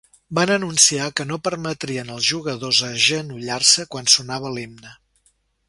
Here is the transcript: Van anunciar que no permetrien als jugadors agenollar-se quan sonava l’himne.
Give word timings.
Van 0.37 0.51
anunciar 0.53 1.09
que 1.19 1.25
no 1.31 1.37
permetrien 1.47 2.09
als 2.15 2.25
jugadors 2.31 2.81
agenollar-se 2.89 3.87
quan 3.93 4.13
sonava 4.17 4.55
l’himne. 4.57 4.99